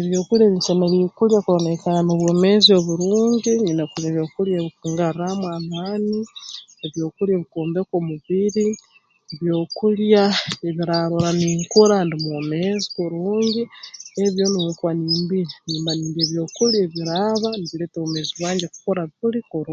[0.00, 6.18] Ebyokulya ebi nsemeriire kulya kurora naikara n'obwomeezi oburungi nyine kulya ebyokulya ebikungarraamu amaani
[6.84, 8.68] ebyokulya ebikwombeka omubiri
[9.32, 10.24] ebyokulya
[10.68, 13.62] ebiraarora ninkura ndi bwomeezi kurungi
[14.20, 19.68] ebi byona obu nkuba nimbirya nimba nindya ebyokulya ebiraaba nibireeta obwomeezi bwange kukura kuli kuru